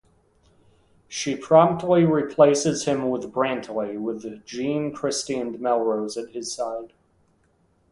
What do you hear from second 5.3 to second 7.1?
and Melrose at his side.